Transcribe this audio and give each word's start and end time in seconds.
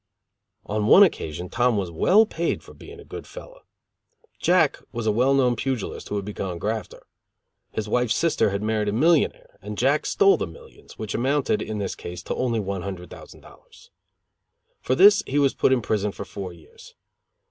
On 0.65 0.87
one 0.87 1.03
occasion 1.03 1.47
Tom 1.47 1.77
was 1.77 1.91
well 1.91 2.25
paid 2.25 2.63
for 2.63 2.73
being 2.73 2.99
a 2.99 3.03
good 3.05 3.27
fellow. 3.27 3.61
Jack 4.39 4.79
was 4.91 5.05
a 5.05 5.11
well 5.11 5.35
known 5.35 5.55
pugilist 5.55 6.09
who 6.09 6.15
had 6.15 6.25
become 6.25 6.49
a 6.57 6.57
grafter. 6.57 7.05
His 7.69 7.87
wife's 7.87 8.15
sister 8.15 8.49
had 8.49 8.63
married 8.63 8.87
a 8.89 8.93
millionaire, 8.93 9.59
and 9.61 9.77
Jack 9.77 10.07
stole 10.07 10.37
the 10.37 10.47
millions, 10.47 10.97
which 10.97 11.13
amounted, 11.13 11.61
in 11.61 11.77
this 11.77 11.93
case, 11.93 12.23
to 12.23 12.33
only 12.33 12.59
one 12.59 12.81
hundred 12.81 13.11
thousand 13.11 13.41
dollars. 13.41 13.91
For 14.81 14.95
this 14.95 15.21
he 15.27 15.37
was 15.37 15.53
put 15.53 15.71
in 15.71 15.83
prison 15.83 16.11
for 16.11 16.25
four 16.25 16.51
years. 16.51 16.95